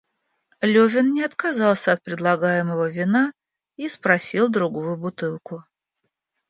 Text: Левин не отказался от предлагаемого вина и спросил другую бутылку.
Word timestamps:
Левин 0.61 1.11
не 1.11 1.21
отказался 1.21 1.91
от 1.91 2.01
предлагаемого 2.01 2.89
вина 2.89 3.31
и 3.75 3.87
спросил 3.87 4.49
другую 4.49 4.97
бутылку. 4.97 5.63